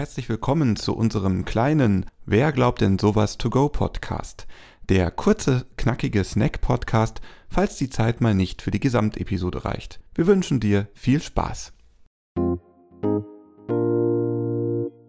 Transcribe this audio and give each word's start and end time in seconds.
Herzlich 0.00 0.30
willkommen 0.30 0.76
zu 0.76 0.96
unserem 0.96 1.44
kleinen 1.44 2.06
Wer 2.24 2.52
glaubt 2.52 2.80
denn 2.80 2.98
sowas 2.98 3.36
to 3.36 3.50
go 3.50 3.68
Podcast. 3.68 4.46
Der 4.88 5.10
kurze, 5.10 5.66
knackige 5.76 6.24
Snack-Podcast, 6.24 7.20
falls 7.50 7.76
die 7.76 7.90
Zeit 7.90 8.22
mal 8.22 8.34
nicht 8.34 8.62
für 8.62 8.70
die 8.70 8.80
Gesamtepisode 8.80 9.66
reicht. 9.66 10.00
Wir 10.14 10.26
wünschen 10.26 10.58
dir 10.58 10.88
viel 10.94 11.20
Spaß. 11.20 11.74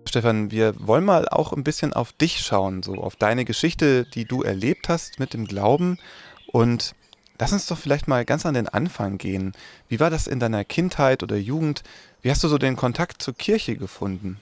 Stefan, 0.09 0.52
wir 0.52 0.76
wollen 0.77 1.05
mal 1.05 1.26
auch 1.30 1.53
ein 1.53 1.64
bisschen 1.64 1.94
auf 1.94 2.12
dich 2.12 2.39
schauen, 2.39 2.84
so 2.84 2.95
auf 2.95 3.16
deine 3.16 3.45
Geschichte, 3.45 4.03
die 4.03 4.26
du 4.26 4.42
erlebt 4.42 4.89
hast 4.89 5.20
mit 5.20 5.34
dem 5.34 5.45
Glauben. 5.48 6.00
Und 6.48 6.95
lass 7.39 7.53
uns 7.53 7.66
doch 7.66 7.78
vielleicht 7.78 8.09
mal 8.09 8.26
ganz 8.26 8.45
an 8.45 8.55
den 8.55 8.67
Anfang 8.67 9.17
gehen. 9.17 9.53
Wie 9.88 10.02
war 10.02 10.09
das 10.09 10.28
in 10.28 10.42
deiner 10.42 10.66
Kindheit 10.66 11.23
oder 11.23 11.38
Jugend? 11.38 11.81
Wie 12.22 12.30
hast 12.30 12.44
du 12.44 12.50
so 12.50 12.58
den 12.58 12.76
Kontakt 12.76 13.22
zur 13.22 13.36
Kirche 13.36 13.78
gefunden? 13.78 14.42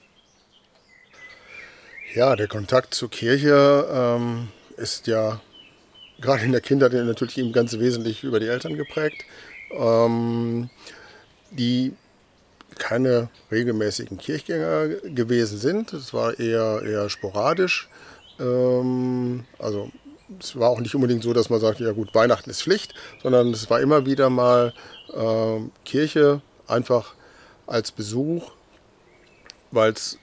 Ja, 2.12 2.34
der 2.34 2.48
Kontakt 2.48 2.92
zur 2.92 3.08
Kirche 3.08 3.86
ähm, 3.88 4.48
ist 4.76 5.06
ja 5.06 5.40
gerade 6.20 6.44
in 6.44 6.50
der 6.50 6.60
Kindheit 6.60 6.92
natürlich 6.92 7.38
eben 7.38 7.52
ganz 7.52 7.78
wesentlich 7.78 8.24
über 8.24 8.40
die 8.40 8.48
Eltern 8.48 8.76
geprägt, 8.76 9.24
ähm, 9.70 10.70
die 11.52 11.92
keine 12.78 13.28
regelmäßigen 13.52 14.18
Kirchgänger 14.18 14.88
gewesen 15.04 15.58
sind. 15.58 15.92
Es 15.92 16.12
war 16.12 16.36
eher, 16.40 16.82
eher 16.82 17.08
sporadisch. 17.10 17.88
Ähm, 18.40 19.44
also 19.60 19.92
es 20.40 20.58
war 20.58 20.70
auch 20.70 20.80
nicht 20.80 20.96
unbedingt 20.96 21.22
so, 21.22 21.32
dass 21.32 21.48
man 21.48 21.60
sagt, 21.60 21.78
ja 21.78 21.92
gut, 21.92 22.12
Weihnachten 22.12 22.50
ist 22.50 22.62
Pflicht, 22.62 22.92
sondern 23.22 23.52
es 23.52 23.70
war 23.70 23.80
immer 23.80 24.04
wieder 24.04 24.30
mal 24.30 24.74
äh, 25.14 25.60
Kirche 25.84 26.42
einfach 26.66 27.14
als 27.68 27.92
Besuch, 27.92 28.50
weil 29.70 29.92
es 29.92 30.18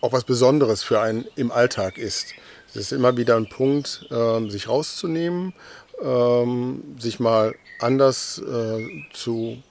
auch 0.00 0.12
was 0.12 0.24
Besonderes 0.24 0.82
für 0.82 1.00
einen 1.00 1.26
im 1.36 1.50
Alltag 1.50 1.98
ist. 1.98 2.34
Es 2.70 2.76
ist 2.76 2.92
immer 2.92 3.16
wieder 3.16 3.36
ein 3.36 3.48
Punkt, 3.48 4.06
äh, 4.10 4.48
sich 4.48 4.68
rauszunehmen, 4.68 5.52
äh, 6.00 7.00
sich 7.00 7.20
mal 7.20 7.54
anders 7.78 8.38
äh, 8.38 9.04
zu 9.12 9.62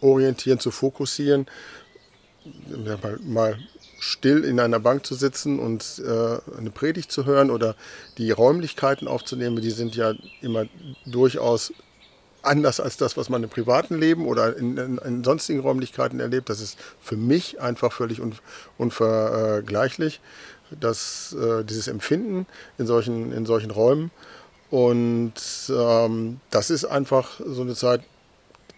orientieren, 0.00 0.60
zu 0.60 0.70
fokussieren, 0.70 1.46
mal, 2.68 3.18
mal, 3.22 3.58
still 3.98 4.44
in 4.44 4.60
einer 4.60 4.78
Bank 4.78 5.06
zu 5.06 5.14
sitzen 5.14 5.58
und 5.58 6.02
äh, 6.04 6.56
eine 6.58 6.70
Predigt 6.70 7.10
zu 7.10 7.24
hören 7.24 7.50
oder 7.50 7.74
die 8.18 8.30
Räumlichkeiten 8.30 9.08
aufzunehmen, 9.08 9.60
die 9.60 9.70
sind 9.70 9.96
ja 9.96 10.12
immer 10.42 10.66
durchaus 11.06 11.72
anders 12.46 12.80
als 12.80 12.96
das, 12.96 13.16
was 13.16 13.28
man 13.28 13.42
im 13.42 13.50
privaten 13.50 13.98
Leben 13.98 14.26
oder 14.26 14.56
in, 14.56 14.76
in, 14.76 14.98
in 14.98 15.24
sonstigen 15.24 15.60
Räumlichkeiten 15.60 16.20
erlebt. 16.20 16.48
Das 16.48 16.60
ist 16.60 16.78
für 17.00 17.16
mich 17.16 17.60
einfach 17.60 17.92
völlig 17.92 18.20
un, 18.20 18.34
unvergleichlich, 18.78 20.20
dass, 20.70 21.34
äh, 21.34 21.64
dieses 21.64 21.88
Empfinden 21.88 22.46
in 22.78 22.86
solchen, 22.86 23.32
in 23.32 23.46
solchen 23.46 23.70
Räumen. 23.70 24.10
Und 24.70 25.34
ähm, 25.68 26.40
das 26.50 26.70
ist 26.70 26.84
einfach 26.84 27.40
so 27.44 27.62
eine 27.62 27.74
Zeit, 27.74 28.02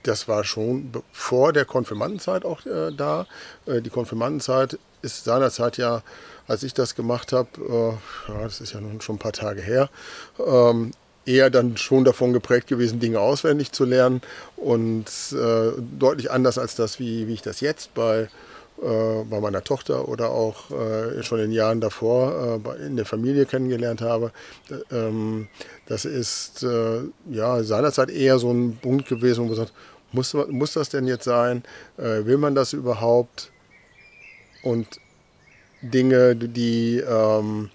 das 0.02 0.28
war 0.28 0.44
schon 0.44 0.92
vor 1.12 1.52
der 1.52 1.64
Konfirmandenzeit 1.64 2.44
auch 2.44 2.64
äh, 2.66 2.92
da. 2.94 3.26
Äh, 3.66 3.80
die 3.80 3.90
Konfirmandenzeit 3.90 4.78
ist 5.02 5.24
seinerzeit 5.24 5.76
ja, 5.76 6.02
als 6.46 6.62
ich 6.62 6.74
das 6.74 6.94
gemacht 6.94 7.32
habe, 7.32 7.48
äh, 8.28 8.32
ja, 8.32 8.42
das 8.42 8.60
ist 8.60 8.72
ja 8.72 8.80
nun 8.80 9.00
schon 9.00 9.16
ein 9.16 9.20
paar 9.20 9.32
Tage 9.32 9.60
her, 9.60 9.90
ähm, 10.44 10.92
eher 11.28 11.50
dann 11.50 11.76
schon 11.76 12.04
davon 12.04 12.32
geprägt 12.32 12.66
gewesen, 12.66 13.00
Dinge 13.00 13.20
auswendig 13.20 13.72
zu 13.72 13.84
lernen 13.84 14.22
und 14.56 15.06
äh, 15.32 15.72
deutlich 15.98 16.30
anders 16.30 16.58
als 16.58 16.74
das, 16.74 16.98
wie, 16.98 17.28
wie 17.28 17.34
ich 17.34 17.42
das 17.42 17.60
jetzt 17.60 17.94
bei, 17.94 18.28
äh, 18.82 19.24
bei 19.28 19.40
meiner 19.40 19.62
Tochter 19.62 20.08
oder 20.08 20.30
auch 20.30 20.70
äh, 20.70 21.22
schon 21.22 21.40
in 21.40 21.52
Jahren 21.52 21.80
davor 21.80 22.60
äh, 22.64 22.86
in 22.86 22.96
der 22.96 23.06
Familie 23.06 23.46
kennengelernt 23.46 24.00
habe. 24.00 24.32
Ähm, 24.90 25.48
das 25.86 26.04
ist 26.04 26.62
äh, 26.62 27.02
ja 27.30 27.62
seinerzeit 27.62 28.10
eher 28.10 28.38
so 28.38 28.50
ein 28.50 28.78
Punkt 28.80 29.08
gewesen, 29.08 29.44
wo 29.44 29.48
man 29.48 29.56
sagt, 29.56 29.72
muss, 30.12 30.34
muss 30.48 30.72
das 30.72 30.88
denn 30.88 31.06
jetzt 31.06 31.24
sein? 31.24 31.62
Äh, 31.98 32.24
will 32.24 32.38
man 32.38 32.54
das 32.54 32.72
überhaupt? 32.72 33.50
Und 34.62 34.86
Dinge, 35.82 36.34
die 36.34 36.98
ähm, 36.98 37.70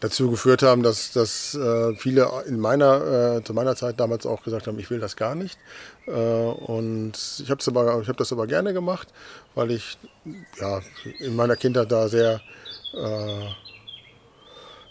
dazu 0.00 0.30
geführt 0.30 0.62
haben, 0.62 0.82
dass, 0.82 1.12
dass 1.12 1.54
äh, 1.54 1.94
viele 1.96 2.30
in 2.46 2.58
meiner, 2.58 3.36
äh, 3.36 3.44
zu 3.44 3.54
meiner 3.54 3.76
Zeit 3.76 4.00
damals 4.00 4.26
auch 4.26 4.42
gesagt 4.42 4.66
haben, 4.66 4.78
ich 4.78 4.90
will 4.90 5.00
das 5.00 5.16
gar 5.16 5.34
nicht. 5.34 5.58
Äh, 6.06 6.10
und 6.10 7.12
ich 7.42 7.50
habe 7.50 8.06
hab 8.06 8.16
das 8.16 8.32
aber 8.32 8.46
gerne 8.46 8.72
gemacht, 8.72 9.08
weil 9.54 9.70
ich 9.70 9.98
ja, 10.60 10.80
in 11.20 11.36
meiner 11.36 11.56
Kindheit 11.56 11.90
da 11.90 12.08
sehr, 12.08 12.40
äh, 12.94 12.98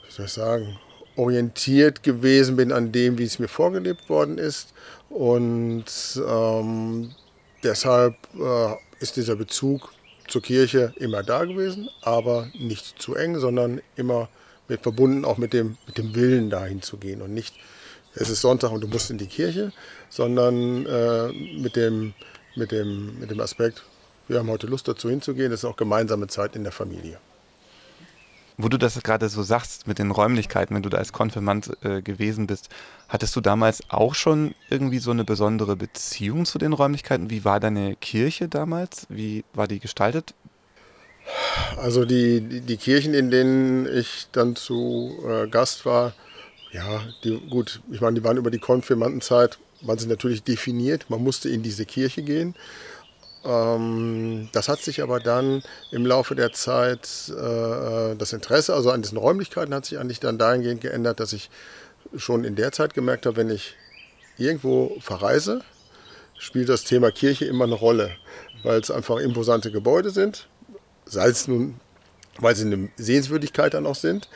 wie 0.05 0.11
soll 0.11 0.25
ich 0.25 0.33
sagen, 0.33 0.77
orientiert 1.15 2.03
gewesen 2.03 2.55
bin 2.55 2.71
an 2.71 2.91
dem, 2.91 3.17
wie 3.17 3.23
es 3.23 3.39
mir 3.39 3.47
vorgelebt 3.47 4.09
worden 4.09 4.37
ist. 4.37 4.73
Und 5.09 5.85
ähm, 6.27 7.11
deshalb 7.63 8.15
äh, 8.37 8.75
ist 8.99 9.15
dieser 9.15 9.35
Bezug 9.35 9.93
zur 10.27 10.41
Kirche 10.41 10.93
immer 10.97 11.23
da 11.23 11.45
gewesen, 11.45 11.89
aber 12.01 12.47
nicht 12.57 13.01
zu 13.01 13.15
eng, 13.15 13.39
sondern 13.39 13.81
immer 13.95 14.27
mit 14.67 14.81
verbunden 14.81 15.25
auch 15.25 15.37
mit 15.37 15.53
dem, 15.53 15.77
mit 15.85 15.97
dem 15.97 16.15
Willen 16.15 16.49
dahin 16.49 16.81
zu 16.81 16.97
gehen 16.97 17.21
und 17.21 17.33
nicht, 17.33 17.55
es 18.15 18.29
ist 18.29 18.41
Sonntag 18.41 18.71
und 18.71 18.81
du 18.81 18.87
musst 18.87 19.11
in 19.11 19.17
die 19.17 19.27
Kirche, 19.27 19.71
sondern 20.09 20.85
äh, 20.85 21.31
mit, 21.59 21.75
dem, 21.75 22.13
mit, 22.55 22.71
dem, 22.71 23.19
mit 23.19 23.31
dem 23.31 23.39
Aspekt, 23.39 23.83
wir 24.27 24.39
haben 24.39 24.49
heute 24.49 24.67
Lust 24.67 24.87
dazu 24.87 25.09
hinzugehen, 25.09 25.51
das 25.51 25.61
ist 25.61 25.65
auch 25.65 25.75
gemeinsame 25.75 26.27
Zeit 26.27 26.55
in 26.55 26.63
der 26.63 26.71
Familie. 26.71 27.19
Wo 28.57 28.69
du 28.69 28.77
das 28.77 29.01
gerade 29.03 29.27
so 29.27 29.43
sagst 29.43 29.85
mit 29.85 29.99
den 29.99 30.11
Räumlichkeiten, 30.11 30.73
wenn 30.73 30.81
du 30.81 30.87
da 30.87 30.97
als 30.97 31.11
Konfirmand 31.11 31.75
äh, 31.83 32.01
gewesen 32.01 32.47
bist, 32.47 32.69
hattest 33.09 33.35
du 33.35 33.41
damals 33.41 33.83
auch 33.89 34.15
schon 34.15 34.55
irgendwie 34.69 34.99
so 34.99 35.11
eine 35.11 35.25
besondere 35.25 35.75
Beziehung 35.75 36.45
zu 36.45 36.57
den 36.57 36.71
Räumlichkeiten? 36.71 37.29
Wie 37.29 37.43
war 37.43 37.59
deine 37.59 37.97
Kirche 37.97 38.47
damals? 38.47 39.07
Wie 39.09 39.43
war 39.53 39.67
die 39.67 39.79
gestaltet? 39.79 40.33
Also 41.77 42.05
die, 42.05 42.41
die, 42.61 42.77
Kirchen, 42.77 43.13
in 43.13 43.31
denen 43.31 43.87
ich 43.87 44.27
dann 44.31 44.55
zu 44.55 45.19
äh, 45.27 45.47
Gast 45.47 45.85
war, 45.85 46.13
ja, 46.71 47.01
die, 47.23 47.39
gut, 47.49 47.81
ich 47.91 48.01
meine, 48.01 48.19
die 48.19 48.23
waren 48.23 48.37
über 48.37 48.51
die 48.51 48.59
Konfirmandenzeit, 48.59 49.57
waren 49.81 49.97
sie 49.97 50.07
natürlich 50.07 50.43
definiert, 50.43 51.09
man 51.09 51.23
musste 51.23 51.49
in 51.49 51.63
diese 51.63 51.85
Kirche 51.85 52.21
gehen. 52.21 52.55
Ähm, 53.45 54.49
das 54.51 54.67
hat 54.67 54.81
sich 54.81 55.01
aber 55.01 55.19
dann 55.19 55.61
im 55.91 56.05
Laufe 56.05 56.35
der 56.35 56.51
Zeit, 56.53 57.07
äh, 57.29 58.15
das 58.15 58.33
Interesse 58.33 58.73
also 58.73 58.91
an 58.91 59.01
diesen 59.01 59.17
Räumlichkeiten 59.17 59.73
hat 59.73 59.85
sich 59.85 59.99
eigentlich 59.99 60.19
dann 60.19 60.37
dahingehend 60.37 60.81
geändert, 60.81 61.19
dass 61.19 61.33
ich 61.33 61.49
schon 62.15 62.43
in 62.43 62.55
der 62.55 62.71
Zeit 62.71 62.93
gemerkt 62.93 63.25
habe, 63.25 63.37
wenn 63.37 63.49
ich 63.49 63.75
irgendwo 64.37 64.97
verreise, 64.99 65.61
spielt 66.37 66.69
das 66.69 66.83
Thema 66.83 67.11
Kirche 67.11 67.45
immer 67.45 67.65
eine 67.65 67.75
Rolle, 67.75 68.11
weil 68.63 68.79
es 68.79 68.91
einfach 68.91 69.17
imposante 69.17 69.71
Gebäude 69.71 70.09
sind, 70.09 70.47
sei 71.05 71.27
es 71.27 71.47
nun, 71.47 71.79
weil 72.39 72.55
sie 72.55 72.65
eine 72.65 72.89
Sehenswürdigkeit 72.97 73.73
dann 73.73 73.85
auch 73.85 73.95
sind, 73.95 74.29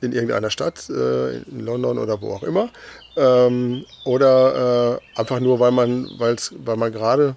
in 0.00 0.12
irgendeiner 0.12 0.50
Stadt, 0.50 0.88
äh, 0.90 1.38
in 1.38 1.60
London 1.60 1.98
oder 1.98 2.20
wo 2.20 2.32
auch 2.32 2.42
immer, 2.42 2.70
ähm, 3.16 3.84
oder 4.04 5.00
äh, 5.14 5.18
einfach 5.18 5.40
nur, 5.40 5.58
weil 5.60 5.72
man, 5.72 6.10
weil's, 6.18 6.54
weil 6.58 6.76
man 6.76 6.92
gerade 6.92 7.36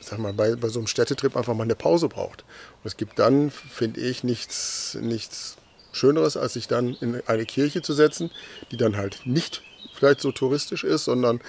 sag 0.00 0.18
mal, 0.18 0.32
bei, 0.32 0.56
bei 0.56 0.68
so 0.68 0.80
einem 0.80 0.86
Städtetrip 0.86 1.36
einfach 1.36 1.54
mal 1.54 1.64
eine 1.64 1.74
Pause 1.74 2.08
braucht. 2.08 2.42
Und 2.82 2.88
es 2.88 2.96
gibt 2.96 3.18
dann, 3.18 3.50
finde 3.50 4.00
ich, 4.00 4.24
nichts, 4.24 4.96
nichts 5.00 5.56
Schöneres, 5.92 6.36
als 6.36 6.54
sich 6.54 6.68
dann 6.68 6.96
in 7.00 7.22
eine 7.26 7.44
Kirche 7.44 7.82
zu 7.82 7.92
setzen, 7.92 8.30
die 8.70 8.76
dann 8.76 8.96
halt 8.96 9.22
nicht 9.24 9.62
vielleicht 9.94 10.20
so 10.20 10.32
touristisch 10.32 10.84
ist, 10.84 11.04
sondern 11.04 11.40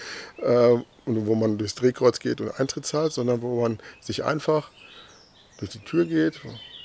äh, 0.41 0.77
wo 1.05 1.35
man 1.35 1.57
durchs 1.57 1.75
Drehkreuz 1.75 2.19
geht 2.19 2.41
und 2.41 2.51
Eintritt 2.59 2.85
zahlt, 2.85 3.13
sondern 3.13 3.41
wo 3.41 3.61
man 3.61 3.79
sich 4.01 4.23
einfach 4.23 4.69
durch 5.61 5.71
die 5.71 5.79
Tür 5.79 6.05
geht, 6.05 6.41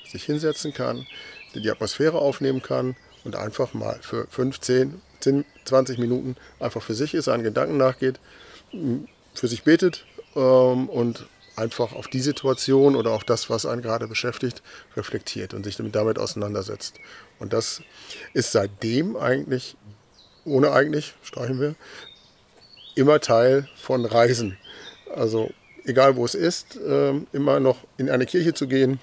sich 0.09 0.23
hinsetzen 0.23 0.73
kann, 0.73 1.05
die 1.53 1.69
Atmosphäre 1.69 2.19
aufnehmen 2.19 2.61
kann 2.61 2.95
und 3.23 3.35
einfach 3.35 3.73
mal 3.73 3.99
für 4.01 4.27
15, 4.29 5.01
10, 5.19 5.45
20 5.65 5.97
Minuten 5.97 6.35
einfach 6.59 6.81
für 6.81 6.93
sich 6.93 7.13
ist, 7.13 7.25
seinen 7.25 7.43
Gedanken 7.43 7.77
nachgeht, 7.77 8.19
für 9.33 9.47
sich 9.47 9.63
betet 9.63 10.05
ähm, 10.35 10.87
und 10.89 11.27
einfach 11.55 11.93
auf 11.93 12.07
die 12.07 12.19
Situation 12.19 12.95
oder 12.95 13.11
auf 13.11 13.23
das, 13.23 13.49
was 13.49 13.65
einen 13.65 13.81
gerade 13.81 14.07
beschäftigt, 14.07 14.61
reflektiert 14.95 15.55
und 15.55 15.63
sich 15.63 15.77
damit 15.77 16.19
auseinandersetzt. 16.19 16.99
Und 17.39 17.51
das 17.51 17.81
ist 18.33 18.51
seitdem 18.51 19.17
eigentlich, 19.17 19.75
ohne 20.45 20.71
eigentlich, 20.71 21.15
streichen 21.23 21.59
wir, 21.59 21.75
immer 22.95 23.19
Teil 23.19 23.67
von 23.75 24.05
Reisen. 24.05 24.57
Also 25.15 25.49
egal 25.87 26.15
wo 26.15 26.25
es 26.25 26.35
ist, 26.35 26.77
ähm, 26.85 27.27
immer 27.33 27.59
noch 27.59 27.77
in 27.97 28.09
eine 28.09 28.25
Kirche 28.25 28.53
zu 28.53 28.67
gehen, 28.67 28.99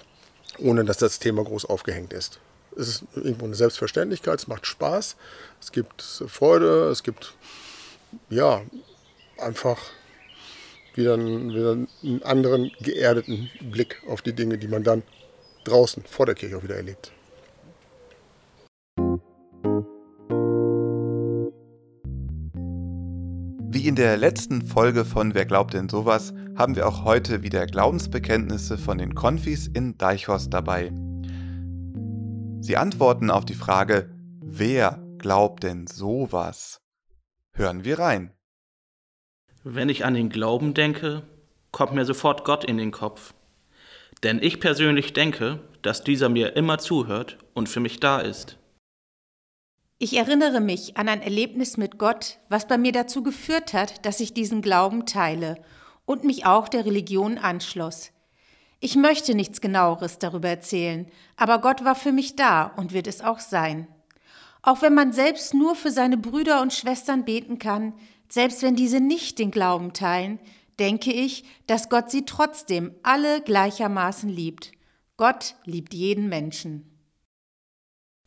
ohne 0.58 0.84
dass 0.84 0.98
das 0.98 1.18
Thema 1.18 1.42
groß 1.42 1.64
aufgehängt 1.64 2.12
ist. 2.12 2.38
Es 2.76 2.88
ist 2.88 3.04
irgendwo 3.14 3.46
eine 3.46 3.54
Selbstverständlichkeit, 3.54 4.38
es 4.38 4.46
macht 4.46 4.66
Spaß, 4.66 5.16
es 5.60 5.72
gibt 5.72 6.02
Freude, 6.02 6.90
es 6.90 7.02
gibt 7.02 7.34
ja 8.30 8.62
einfach 9.38 9.78
wieder 10.94 11.14
einen, 11.14 11.50
wieder 11.50 11.72
einen 11.72 12.22
anderen 12.22 12.70
geerdeten 12.80 13.50
Blick 13.60 14.02
auf 14.08 14.22
die 14.22 14.32
Dinge, 14.32 14.58
die 14.58 14.68
man 14.68 14.84
dann 14.84 15.02
draußen 15.64 16.04
vor 16.04 16.26
der 16.26 16.34
Kirche 16.34 16.58
auch 16.58 16.62
wieder 16.62 16.76
erlebt. 16.76 17.12
Wie 23.84 23.88
in 23.88 23.96
der 23.96 24.16
letzten 24.16 24.62
Folge 24.62 25.04
von 25.04 25.34
Wer 25.34 25.44
glaubt 25.44 25.74
denn 25.74 25.90
sowas, 25.90 26.32
haben 26.56 26.74
wir 26.74 26.88
auch 26.88 27.04
heute 27.04 27.42
wieder 27.42 27.66
Glaubensbekenntnisse 27.66 28.78
von 28.78 28.96
den 28.96 29.14
Konfis 29.14 29.66
in 29.66 29.98
Deichhorst 29.98 30.54
dabei. 30.54 30.90
Sie 32.62 32.78
antworten 32.78 33.30
auf 33.30 33.44
die 33.44 33.52
Frage, 33.52 34.08
wer 34.40 35.04
glaubt 35.18 35.64
denn 35.64 35.86
sowas? 35.86 36.80
Hören 37.52 37.84
wir 37.84 37.98
rein. 37.98 38.32
Wenn 39.64 39.90
ich 39.90 40.06
an 40.06 40.14
den 40.14 40.30
Glauben 40.30 40.72
denke, 40.72 41.22
kommt 41.70 41.92
mir 41.92 42.06
sofort 42.06 42.46
Gott 42.46 42.64
in 42.64 42.78
den 42.78 42.90
Kopf. 42.90 43.34
Denn 44.22 44.42
ich 44.42 44.60
persönlich 44.60 45.12
denke, 45.12 45.60
dass 45.82 46.02
dieser 46.02 46.30
mir 46.30 46.56
immer 46.56 46.78
zuhört 46.78 47.36
und 47.52 47.68
für 47.68 47.80
mich 47.80 48.00
da 48.00 48.20
ist. 48.20 48.56
Ich 49.98 50.16
erinnere 50.16 50.60
mich 50.60 50.96
an 50.96 51.08
ein 51.08 51.22
Erlebnis 51.22 51.76
mit 51.76 51.98
Gott, 51.98 52.38
was 52.48 52.66
bei 52.66 52.78
mir 52.78 52.90
dazu 52.90 53.22
geführt 53.22 53.72
hat, 53.72 54.04
dass 54.04 54.20
ich 54.20 54.34
diesen 54.34 54.60
Glauben 54.60 55.06
teile 55.06 55.62
und 56.04 56.24
mich 56.24 56.46
auch 56.46 56.68
der 56.68 56.84
Religion 56.84 57.38
anschloss. 57.38 58.10
Ich 58.80 58.96
möchte 58.96 59.34
nichts 59.34 59.60
genaueres 59.60 60.18
darüber 60.18 60.48
erzählen, 60.48 61.06
aber 61.36 61.60
Gott 61.60 61.84
war 61.84 61.94
für 61.94 62.12
mich 62.12 62.34
da 62.34 62.64
und 62.64 62.92
wird 62.92 63.06
es 63.06 63.22
auch 63.22 63.38
sein. 63.38 63.86
Auch 64.62 64.82
wenn 64.82 64.94
man 64.94 65.12
selbst 65.12 65.54
nur 65.54 65.76
für 65.76 65.90
seine 65.90 66.16
Brüder 66.16 66.60
und 66.60 66.72
Schwestern 66.72 67.24
beten 67.24 67.58
kann, 67.58 67.94
selbst 68.28 68.62
wenn 68.62 68.76
diese 68.76 69.00
nicht 69.00 69.38
den 69.38 69.52
Glauben 69.52 69.92
teilen, 69.92 70.40
denke 70.80 71.12
ich, 71.12 71.44
dass 71.66 71.88
Gott 71.88 72.10
sie 72.10 72.24
trotzdem 72.24 72.94
alle 73.04 73.40
gleichermaßen 73.42 74.28
liebt. 74.28 74.72
Gott 75.16 75.54
liebt 75.64 75.94
jeden 75.94 76.28
Menschen. 76.28 76.90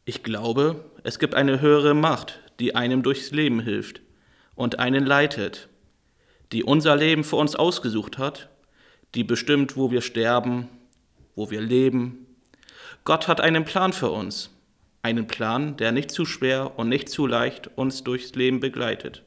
Ich 0.06 0.24
glaube, 0.24 0.90
es 1.08 1.20
gibt 1.20 1.36
eine 1.36 1.62
höhere 1.62 1.94
Macht, 1.94 2.42
die 2.60 2.76
einem 2.76 3.02
durchs 3.02 3.32
Leben 3.32 3.62
hilft 3.62 4.02
und 4.56 4.80
einen 4.80 5.06
leitet, 5.06 5.70
die 6.52 6.66
unser 6.66 6.98
Leben 6.98 7.24
für 7.24 7.38
uns 7.38 7.56
ausgesucht 7.56 8.18
hat, 8.18 8.50
die 9.16 9.24
bestimmt, 9.24 9.78
wo 9.78 9.90
wir 9.90 10.02
sterben, 10.02 10.68
wo 11.34 11.50
wir 11.50 11.62
leben. 11.62 12.28
Gott 13.06 13.30
hat 13.30 13.40
einen 13.40 13.64
Plan 13.64 13.94
für 13.94 14.12
uns, 14.12 14.50
einen 15.02 15.28
Plan, 15.28 15.78
der 15.78 15.94
nicht 15.94 16.12
zu 16.12 16.26
schwer 16.26 16.78
und 16.78 16.90
nicht 16.90 17.08
zu 17.08 17.26
leicht 17.26 17.70
uns 17.78 18.04
durchs 18.04 18.36
Leben 18.36 18.60
begleitet. 18.60 19.24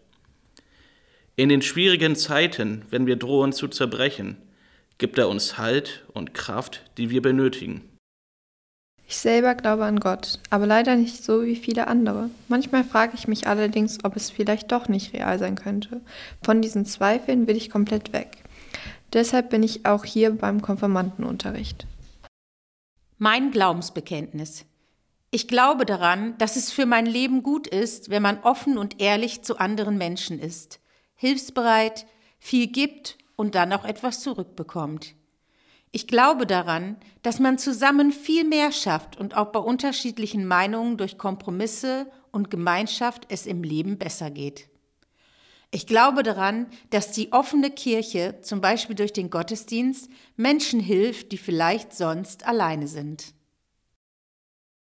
In 1.34 1.48
den 1.48 1.62
schwierigen 1.62 2.14
Zeiten, 2.14 2.84
wenn 2.90 3.06
wir 3.06 3.16
drohen 3.16 3.54
zu 3.54 3.68
zerbrechen, 3.68 4.36
gibt 4.98 5.16
er 5.16 5.30
uns 5.30 5.56
Halt 5.56 6.04
und 6.12 6.34
Kraft, 6.34 6.84
die 6.98 7.08
wir 7.08 7.22
benötigen. 7.22 7.89
Ich 9.10 9.18
selber 9.18 9.56
glaube 9.56 9.86
an 9.86 9.98
Gott, 9.98 10.38
aber 10.50 10.68
leider 10.68 10.94
nicht 10.94 11.24
so 11.24 11.42
wie 11.42 11.56
viele 11.56 11.88
andere. 11.88 12.30
Manchmal 12.46 12.84
frage 12.84 13.14
ich 13.16 13.26
mich 13.26 13.48
allerdings, 13.48 13.98
ob 14.04 14.14
es 14.14 14.30
vielleicht 14.30 14.70
doch 14.70 14.86
nicht 14.86 15.12
real 15.12 15.36
sein 15.36 15.56
könnte. 15.56 16.00
Von 16.44 16.62
diesen 16.62 16.86
Zweifeln 16.86 17.48
will 17.48 17.56
ich 17.56 17.70
komplett 17.70 18.12
weg. 18.12 18.44
Deshalb 19.12 19.50
bin 19.50 19.64
ich 19.64 19.84
auch 19.84 20.04
hier 20.04 20.30
beim 20.30 20.62
Konfirmandenunterricht. 20.62 21.88
Mein 23.18 23.50
Glaubensbekenntnis. 23.50 24.64
Ich 25.32 25.48
glaube 25.48 25.86
daran, 25.86 26.38
dass 26.38 26.54
es 26.54 26.70
für 26.70 26.86
mein 26.86 27.06
Leben 27.06 27.42
gut 27.42 27.66
ist, 27.66 28.10
wenn 28.10 28.22
man 28.22 28.38
offen 28.44 28.78
und 28.78 29.00
ehrlich 29.02 29.42
zu 29.42 29.58
anderen 29.58 29.98
Menschen 29.98 30.38
ist, 30.38 30.78
hilfsbereit, 31.16 32.06
viel 32.38 32.68
gibt 32.68 33.18
und 33.34 33.56
dann 33.56 33.72
auch 33.72 33.84
etwas 33.84 34.20
zurückbekommt. 34.20 35.16
Ich 35.92 36.06
glaube 36.06 36.46
daran, 36.46 36.96
dass 37.22 37.40
man 37.40 37.58
zusammen 37.58 38.12
viel 38.12 38.44
mehr 38.44 38.70
schafft 38.70 39.18
und 39.18 39.36
auch 39.36 39.46
bei 39.46 39.58
unterschiedlichen 39.58 40.46
Meinungen 40.46 40.96
durch 40.96 41.18
Kompromisse 41.18 42.06
und 42.30 42.50
Gemeinschaft 42.50 43.26
es 43.28 43.46
im 43.46 43.64
Leben 43.64 43.98
besser 43.98 44.30
geht. 44.30 44.68
Ich 45.72 45.86
glaube 45.86 46.22
daran, 46.22 46.66
dass 46.90 47.12
die 47.12 47.32
offene 47.32 47.70
Kirche, 47.70 48.38
zum 48.42 48.60
Beispiel 48.60 48.96
durch 48.96 49.12
den 49.12 49.30
Gottesdienst, 49.30 50.10
Menschen 50.36 50.80
hilft, 50.80 51.32
die 51.32 51.38
vielleicht 51.38 51.92
sonst 51.92 52.46
alleine 52.46 52.88
sind. 52.88 53.34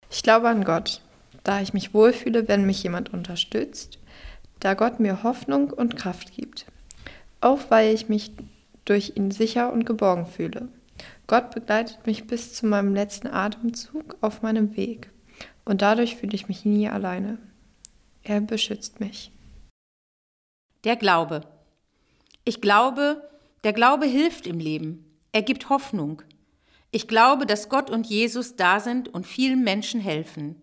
Ich 0.09 0.23
glaube 0.23 0.49
an 0.49 0.63
Gott, 0.63 1.01
da 1.44 1.61
ich 1.61 1.73
mich 1.73 1.94
wohlfühle, 1.94 2.47
wenn 2.47 2.65
mich 2.65 2.81
jemand 2.81 3.13
unterstützt, 3.13 3.99
da 4.59 4.73
Gott 4.73 4.99
mir 4.99 5.23
Hoffnung 5.23 5.71
und 5.71 5.95
Kraft 5.95 6.35
gibt, 6.35 6.65
auch 7.41 7.69
weil 7.69 7.94
ich 7.94 8.09
mich 8.09 8.31
durch 8.85 9.13
ihn 9.15 9.31
sicher 9.31 9.71
und 9.73 9.85
geborgen 9.85 10.25
fühle. 10.25 10.69
Gott 11.27 11.53
begleitet 11.53 12.07
mich 12.07 12.25
bis 12.25 12.53
zu 12.53 12.65
meinem 12.65 12.95
letzten 12.95 13.27
Atemzug 13.27 14.15
auf 14.21 14.41
meinem 14.41 14.77
Weg 14.77 15.12
und 15.65 15.81
dadurch 15.81 16.15
fühle 16.15 16.33
ich 16.33 16.47
mich 16.47 16.63
nie 16.63 16.88
alleine. 16.88 17.38
Er 18.24 18.39
beschützt 18.39 19.01
mich. 19.01 19.31
Der 20.85 20.95
Glaube. 20.95 21.41
Ich 22.45 22.62
glaube, 22.62 23.29
der 23.65 23.74
Glaube 23.74 24.06
hilft 24.06 24.47
im 24.47 24.59
Leben. 24.59 25.06
Er 25.33 25.41
gibt 25.41 25.69
Hoffnung. 25.69 26.21
Ich 26.91 27.09
glaube, 27.09 27.45
dass 27.45 27.68
Gott 27.68 27.89
und 27.89 28.07
Jesus 28.07 28.56
da 28.56 28.80
sind 28.80 29.13
und 29.13 29.27
vielen 29.27 29.65
Menschen 29.65 30.00
helfen. 30.00 30.62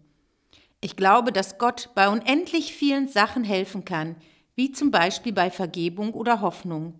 Ich 0.81 0.97
glaube, 0.97 1.31
dass 1.31 1.59
Gott 1.59 1.91
bei 1.95 2.09
unendlich 2.09 2.73
vielen 2.73 3.09
Sachen 3.09 3.45
helfen 3.45 3.85
kann, 3.85 4.17
wie 4.55 4.73
zum 4.73 4.91
Beispiel 4.91 5.35
bei 5.35 5.51
Vergebung 5.51 6.15
oder 6.15 6.41
Hoffnung. 6.41 6.99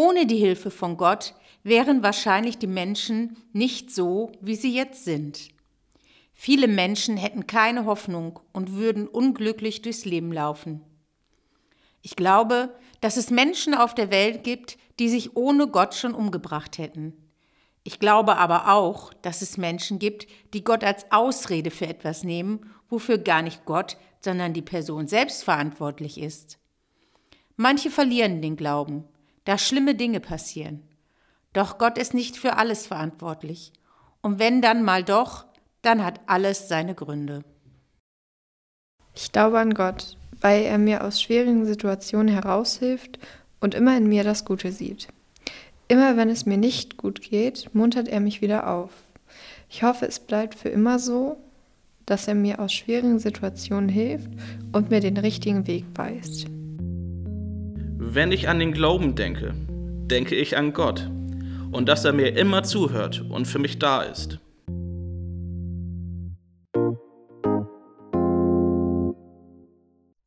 Ohne 0.00 0.24
die 0.24 0.38
Hilfe 0.38 0.70
von 0.70 0.96
Gott 0.96 1.34
wären 1.62 2.02
wahrscheinlich 2.02 2.56
die 2.56 2.66
Menschen 2.66 3.36
nicht 3.52 3.90
so, 3.90 4.32
wie 4.40 4.54
sie 4.54 4.74
jetzt 4.74 5.04
sind. 5.04 5.50
Viele 6.32 6.68
Menschen 6.68 7.18
hätten 7.18 7.46
keine 7.46 7.84
Hoffnung 7.84 8.40
und 8.54 8.76
würden 8.76 9.06
unglücklich 9.06 9.82
durchs 9.82 10.06
Leben 10.06 10.32
laufen. 10.32 10.80
Ich 12.00 12.16
glaube, 12.16 12.74
dass 13.02 13.18
es 13.18 13.28
Menschen 13.28 13.74
auf 13.74 13.94
der 13.94 14.10
Welt 14.10 14.42
gibt, 14.42 14.78
die 14.98 15.10
sich 15.10 15.36
ohne 15.36 15.66
Gott 15.68 15.94
schon 15.94 16.14
umgebracht 16.14 16.78
hätten. 16.78 17.12
Ich 17.84 17.98
glaube 17.98 18.38
aber 18.38 18.72
auch, 18.72 19.12
dass 19.12 19.42
es 19.42 19.58
Menschen 19.58 19.98
gibt, 19.98 20.26
die 20.54 20.64
Gott 20.64 20.82
als 20.82 21.12
Ausrede 21.12 21.70
für 21.70 21.86
etwas 21.86 22.24
nehmen, 22.24 22.72
wofür 22.88 23.18
gar 23.18 23.42
nicht 23.42 23.66
Gott, 23.66 23.98
sondern 24.20 24.54
die 24.54 24.62
Person 24.62 25.08
selbst 25.08 25.44
verantwortlich 25.44 26.18
ist. 26.18 26.58
Manche 27.56 27.90
verlieren 27.90 28.40
den 28.40 28.56
Glauben, 28.56 29.04
da 29.44 29.58
schlimme 29.58 29.94
Dinge 29.94 30.20
passieren. 30.20 30.82
Doch 31.52 31.78
Gott 31.78 31.98
ist 31.98 32.14
nicht 32.14 32.36
für 32.36 32.56
alles 32.56 32.86
verantwortlich. 32.86 33.72
Und 34.22 34.38
wenn 34.38 34.62
dann 34.62 34.84
mal 34.84 35.02
doch, 35.02 35.46
dann 35.82 36.04
hat 36.04 36.20
alles 36.26 36.68
seine 36.68 36.94
Gründe. 36.94 37.42
Ich 39.14 39.32
glaube 39.32 39.58
an 39.58 39.74
Gott, 39.74 40.16
weil 40.40 40.62
er 40.62 40.78
mir 40.78 41.04
aus 41.04 41.20
schwierigen 41.20 41.66
Situationen 41.66 42.28
heraushilft 42.28 43.18
und 43.60 43.74
immer 43.74 43.96
in 43.96 44.08
mir 44.08 44.24
das 44.24 44.44
Gute 44.44 44.72
sieht. 44.72 45.08
Immer 45.88 46.16
wenn 46.16 46.28
es 46.28 46.46
mir 46.46 46.56
nicht 46.56 46.96
gut 46.96 47.20
geht, 47.20 47.74
muntert 47.74 48.08
er 48.08 48.20
mich 48.20 48.40
wieder 48.40 48.70
auf. 48.70 48.92
Ich 49.68 49.82
hoffe, 49.82 50.06
es 50.06 50.20
bleibt 50.20 50.54
für 50.54 50.68
immer 50.68 50.98
so, 50.98 51.36
dass 52.06 52.28
er 52.28 52.34
mir 52.34 52.60
aus 52.60 52.72
schwierigen 52.72 53.18
Situationen 53.18 53.88
hilft 53.88 54.30
und 54.72 54.90
mir 54.90 55.00
den 55.00 55.16
richtigen 55.16 55.66
Weg 55.66 55.84
weist. 55.94 56.46
Wenn 58.02 58.32
ich 58.32 58.48
an 58.48 58.58
den 58.58 58.72
Glauben 58.72 59.14
denke, 59.14 59.54
denke 60.06 60.34
ich 60.34 60.56
an 60.56 60.72
Gott 60.72 61.10
und 61.70 61.86
dass 61.86 62.06
er 62.06 62.14
mir 62.14 62.34
immer 62.34 62.62
zuhört 62.62 63.22
und 63.28 63.44
für 63.44 63.58
mich 63.58 63.78
da 63.78 64.00
ist. 64.00 64.38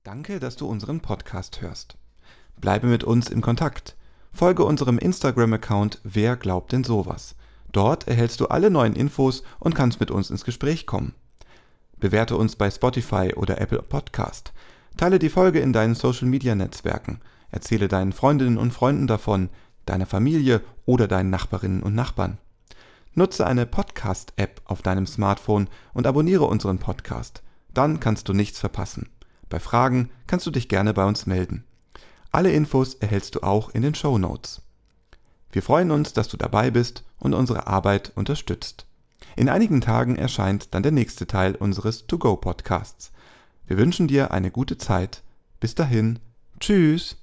Danke, 0.03 0.39
dass 0.39 0.55
du 0.55 0.67
unseren 0.67 0.99
Podcast 0.99 1.63
hörst. 1.63 1.97
Bleibe 2.61 2.85
mit 2.85 3.03
uns 3.03 3.31
in 3.31 3.41
Kontakt. 3.41 3.95
Folge 4.31 4.63
unserem 4.65 4.99
Instagram-Account 4.99 5.99
Wer 6.03 6.35
glaubt 6.35 6.73
denn 6.73 6.83
sowas? 6.83 7.35
Dort 7.71 8.07
erhältst 8.07 8.39
du 8.39 8.49
alle 8.49 8.69
neuen 8.69 8.95
Infos 8.95 9.41
und 9.59 9.73
kannst 9.73 9.99
mit 9.99 10.11
uns 10.11 10.29
ins 10.29 10.45
Gespräch 10.45 10.85
kommen. 10.85 11.15
Bewerte 11.97 12.37
uns 12.37 12.55
bei 12.55 12.69
Spotify 12.69 13.33
oder 13.35 13.59
Apple 13.59 13.81
Podcast. 13.81 14.53
Teile 14.95 15.17
die 15.17 15.29
Folge 15.29 15.59
in 15.59 15.73
deinen 15.73 15.95
Social-Media-Netzwerken. 15.95 17.19
Erzähle 17.53 17.87
deinen 17.87 18.13
Freundinnen 18.13 18.57
und 18.57 18.73
Freunden 18.73 19.05
davon, 19.05 19.49
deiner 19.85 20.07
Familie 20.07 20.61
oder 20.85 21.07
deinen 21.07 21.29
Nachbarinnen 21.29 21.83
und 21.83 21.93
Nachbarn. 21.93 22.39
Nutze 23.13 23.45
eine 23.45 23.67
Podcast-App 23.67 24.61
auf 24.65 24.81
deinem 24.81 25.05
Smartphone 25.05 25.69
und 25.93 26.07
abonniere 26.07 26.45
unseren 26.45 26.79
Podcast. 26.79 27.43
Dann 27.71 27.99
kannst 27.99 28.27
du 28.27 28.33
nichts 28.33 28.59
verpassen. 28.59 29.07
Bei 29.49 29.59
Fragen 29.59 30.09
kannst 30.25 30.47
du 30.47 30.51
dich 30.51 30.67
gerne 30.67 30.95
bei 30.95 31.05
uns 31.05 31.27
melden. 31.27 31.63
Alle 32.31 32.51
Infos 32.51 32.95
erhältst 32.95 33.35
du 33.35 33.43
auch 33.43 33.69
in 33.69 33.83
den 33.83 33.93
Show 33.93 34.17
Notes. 34.17 34.63
Wir 35.51 35.61
freuen 35.61 35.91
uns, 35.91 36.13
dass 36.13 36.29
du 36.29 36.37
dabei 36.37 36.71
bist 36.71 37.03
und 37.19 37.35
unsere 37.35 37.67
Arbeit 37.67 38.13
unterstützt. 38.15 38.87
In 39.35 39.47
einigen 39.47 39.79
Tagen 39.79 40.15
erscheint 40.15 40.73
dann 40.73 40.81
der 40.81 40.91
nächste 40.91 41.27
Teil 41.27 41.53
unseres 41.53 42.07
To-Go-Podcasts. 42.07 43.11
Wir 43.67 43.77
wünschen 43.77 44.07
dir 44.07 44.31
eine 44.31 44.49
gute 44.49 44.79
Zeit. 44.79 45.21
Bis 45.59 45.75
dahin. 45.75 46.17
Tschüss. 46.59 47.22